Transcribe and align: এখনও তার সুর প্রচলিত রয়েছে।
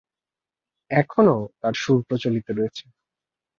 এখনও 0.91 1.37
তার 1.61 1.73
সুর 1.73 1.99
প্রচলিত 2.07 2.47
রয়েছে। 2.49 2.85